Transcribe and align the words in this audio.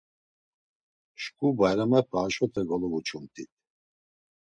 Şǩu 1.21 1.47
bayramepe 1.57 2.17
haşote 2.23 2.61
golovuçumt̆it. 2.67 3.51